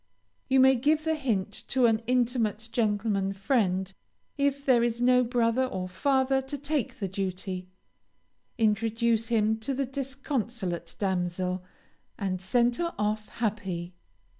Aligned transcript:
You 0.49 0.59
may 0.59 0.73
give 0.77 1.03
the 1.03 1.13
hint 1.13 1.63
to 1.67 1.85
an 1.85 2.01
intimate 2.07 2.69
gentleman 2.71 3.33
friend, 3.33 3.93
if 4.35 4.65
there 4.65 4.81
is 4.81 4.99
no 4.99 5.23
brother 5.23 5.63
or 5.65 5.87
father 5.87 6.41
to 6.41 6.57
take 6.57 6.97
the 6.97 7.07
duty, 7.07 7.67
introduce 8.57 9.27
him 9.27 9.59
to 9.59 9.75
the 9.75 9.85
disconsolate 9.85 10.95
damsel, 10.97 11.63
and 12.17 12.41
send 12.41 12.77
her 12.77 12.95
off 12.97 13.29
happy. 13.29 13.93